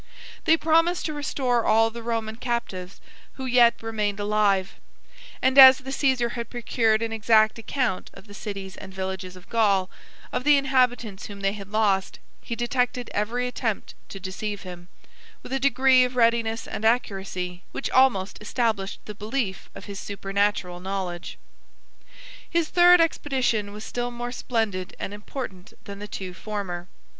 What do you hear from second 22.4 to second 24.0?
His third expedition was